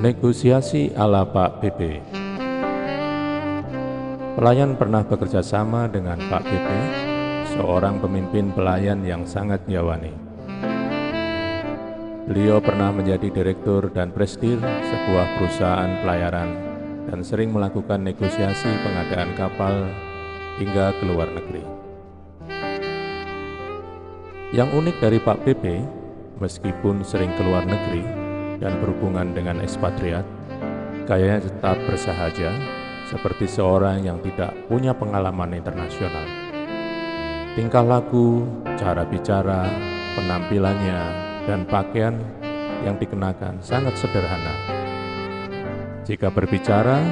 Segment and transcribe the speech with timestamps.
[0.00, 2.00] Negosiasi ala Pak BP
[4.32, 6.68] Pelayan pernah bekerja sama dengan Pak BP,
[7.52, 10.16] seorang pemimpin pelayan yang sangat nyawani.
[12.32, 16.48] Beliau pernah menjadi direktur dan presdir sebuah perusahaan pelayaran
[17.12, 19.84] dan sering melakukan negosiasi pengadaan kapal
[20.56, 21.64] hingga ke luar negeri.
[24.56, 25.64] Yang unik dari Pak PP,
[26.40, 28.29] meskipun sering ke luar negeri
[28.60, 30.22] dan berhubungan dengan ekspatriat,
[31.08, 32.52] gayanya tetap bersahaja
[33.08, 36.22] seperti seorang yang tidak punya pengalaman internasional.
[37.58, 38.46] Tingkah laku,
[38.78, 39.66] cara bicara,
[40.14, 41.00] penampilannya,
[41.50, 42.14] dan pakaian
[42.86, 44.54] yang dikenakan sangat sederhana.
[46.06, 47.02] Jika berbicara,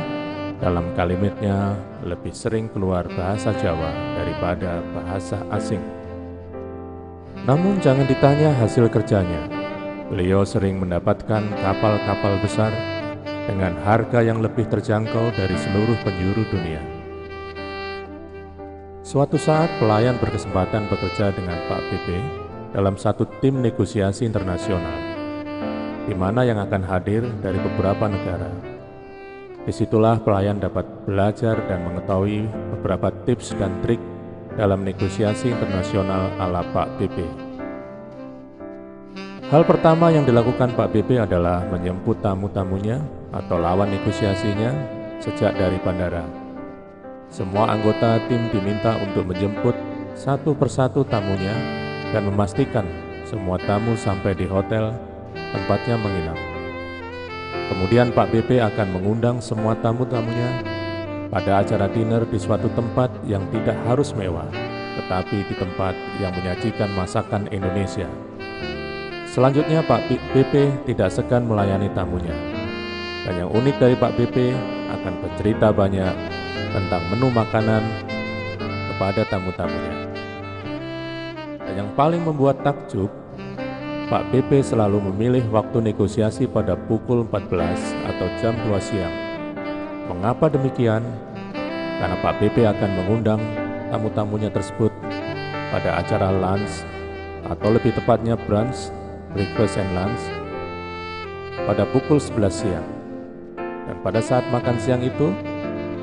[0.62, 1.74] dalam kalimatnya
[2.06, 5.82] lebih sering keluar bahasa Jawa daripada bahasa asing.
[7.46, 9.57] Namun jangan ditanya hasil kerjanya.
[10.08, 12.72] Beliau sering mendapatkan kapal-kapal besar
[13.44, 16.80] dengan harga yang lebih terjangkau dari seluruh penjuru dunia.
[19.04, 22.08] Suatu saat pelayan berkesempatan bekerja dengan Pak BP
[22.72, 24.96] dalam satu tim negosiasi internasional,
[26.08, 28.48] di mana yang akan hadir dari beberapa negara.
[29.68, 34.00] Di situlah pelayan dapat belajar dan mengetahui beberapa tips dan trik
[34.56, 37.47] dalam negosiasi internasional ala Pak BP.
[39.48, 43.00] Hal pertama yang dilakukan Pak BP adalah menjemput tamu-tamunya
[43.32, 44.76] atau lawan negosiasinya
[45.24, 46.20] sejak dari bandara.
[47.32, 49.72] Semua anggota tim diminta untuk menjemput
[50.12, 51.56] satu persatu tamunya
[52.12, 52.84] dan memastikan
[53.24, 54.92] semua tamu sampai di hotel
[55.32, 56.36] tempatnya menginap.
[57.72, 60.60] Kemudian Pak BP akan mengundang semua tamu-tamunya
[61.32, 64.52] pada acara dinner di suatu tempat yang tidak harus mewah,
[65.00, 68.27] tetapi di tempat yang menyajikan masakan Indonesia.
[69.28, 72.32] Selanjutnya Pak BP tidak segan melayani tamunya.
[73.28, 74.56] Dan yang unik dari Pak BP
[74.88, 76.16] akan bercerita banyak
[76.72, 77.84] tentang menu makanan
[78.88, 79.94] kepada tamu-tamunya.
[81.60, 83.12] Dan yang paling membuat takjub,
[84.08, 89.16] Pak BP selalu memilih waktu negosiasi pada pukul 14 atau jam 2 siang.
[90.08, 91.04] Mengapa demikian?
[92.00, 93.44] Karena Pak BP akan mengundang
[93.92, 94.88] tamu-tamunya tersebut
[95.68, 96.80] pada acara lunch
[97.44, 98.88] atau lebih tepatnya brunch
[99.32, 100.22] breakfast and lunch
[101.68, 102.88] pada pukul 11 siang.
[103.88, 105.32] Dan pada saat makan siang itu,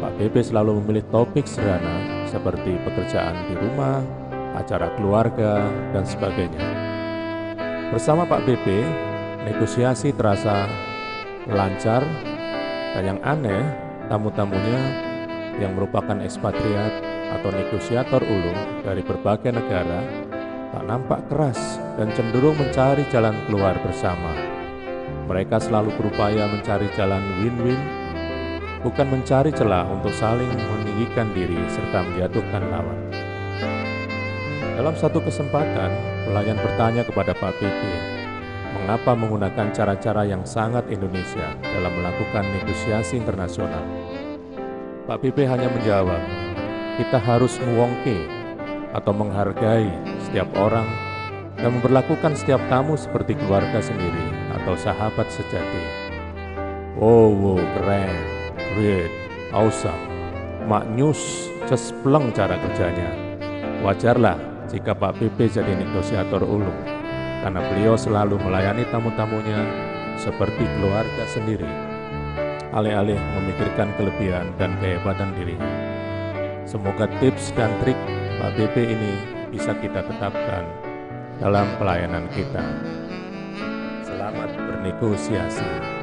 [0.01, 4.01] Pak BP selalu memilih topik sederhana seperti pekerjaan di rumah,
[4.57, 6.65] acara keluarga, dan sebagainya.
[7.93, 8.67] Bersama Pak BP,
[9.45, 10.65] negosiasi terasa
[11.45, 12.01] lancar
[12.97, 13.61] dan yang aneh,
[14.09, 14.81] tamu-tamunya
[15.61, 16.93] yang merupakan ekspatriat
[17.39, 20.24] atau negosiator ulung dari berbagai negara
[20.75, 24.35] tak nampak keras dan cenderung mencari jalan keluar bersama.
[25.31, 27.79] Mereka selalu berupaya mencari jalan win-win,
[28.83, 32.99] bukan mencari celah untuk saling meninggikan diri serta menjatuhkan lawan.
[34.75, 35.95] Dalam satu kesempatan,
[36.27, 37.81] pelayan bertanya kepada Pak PP,
[38.75, 43.79] mengapa menggunakan cara-cara yang sangat Indonesia dalam melakukan negosiasi internasional.
[45.07, 46.19] Pak PP hanya menjawab,
[46.99, 48.27] kita harus muwongke
[48.91, 50.83] atau menghargai setiap orang
[51.55, 55.83] dan memperlakukan setiap tamu seperti keluarga sendiri atau sahabat sejati.
[56.99, 58.19] Wow, wow keren,
[58.75, 59.07] great,
[59.55, 59.95] awesome,
[60.67, 63.15] maknyus, cespleng cara kerjanya.
[63.79, 64.35] Wajarlah
[64.67, 66.83] jika Pak PP jadi negosiator ulung,
[67.39, 69.63] karena beliau selalu melayani tamu-tamunya
[70.19, 71.71] seperti keluarga sendiri,
[72.75, 75.71] alih-alih memikirkan kelebihan dan kehebatan dirinya.
[76.67, 77.95] Semoga tips dan trik
[78.35, 80.67] Pak BP ini bisa kita tetapkan
[81.39, 82.59] dalam pelayanan kita.
[84.03, 85.94] Selamat bernegosiasi.